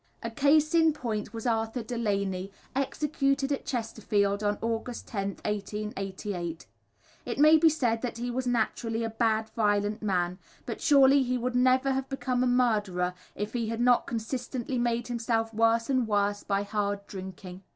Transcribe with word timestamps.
A 0.23 0.31
case 0.31 0.73
in 0.73 0.93
point 0.93 1.31
was 1.31 1.45
Arthur 1.45 1.83
Delaney, 1.83 2.51
executed 2.75 3.51
at 3.51 3.67
Chesterfield 3.67 4.43
on 4.43 4.57
August 4.59 5.05
10th, 5.05 5.45
1888. 5.45 6.65
It 7.27 7.37
may 7.37 7.55
be 7.59 7.69
said 7.69 8.01
that 8.01 8.17
he 8.17 8.31
was 8.31 8.47
naturally 8.47 9.03
a 9.03 9.11
bad, 9.11 9.49
violent 9.51 10.01
man, 10.01 10.39
but 10.65 10.81
surely 10.81 11.21
he 11.21 11.37
would 11.37 11.55
never 11.55 11.91
have 11.91 12.09
become 12.09 12.43
a 12.43 12.47
murderer 12.47 13.13
if 13.35 13.53
he 13.53 13.67
had 13.67 13.79
not 13.79 14.07
consistently 14.07 14.79
made 14.79 15.07
himself 15.07 15.53
worse 15.53 15.87
and 15.87 16.07
worse 16.07 16.41
by 16.43 16.63
hard 16.63 17.05
drinking. 17.05 17.61